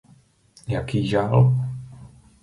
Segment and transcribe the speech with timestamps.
[0.67, 1.53] Jaký žal?